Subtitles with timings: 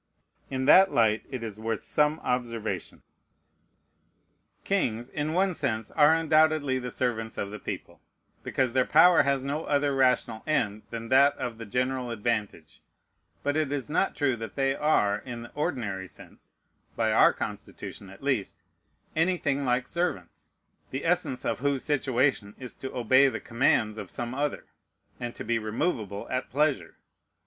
[0.49, 3.03] In that light it is worth some observation.
[4.63, 8.01] Kings, in one sense, are undoubtedly the servants of the people,
[8.41, 12.81] because their power has no other rational end than that of the general advantage;
[13.43, 16.53] but it is not true that they are, in the ordinary sense,
[16.95, 18.57] (by our Constitution, at least,)
[19.15, 20.55] anything like servants,
[20.89, 24.65] the essence of whose situation is to obey the commands of some other,
[25.19, 26.95] and to be removable at pleasure.